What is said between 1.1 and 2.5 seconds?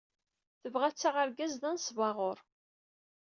argaz d anesbaɣur.